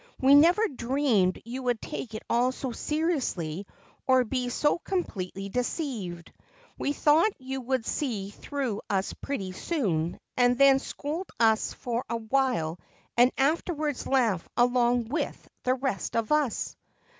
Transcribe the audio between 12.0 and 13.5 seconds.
a while and